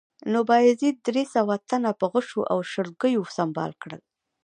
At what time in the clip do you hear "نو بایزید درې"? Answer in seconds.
0.31-1.23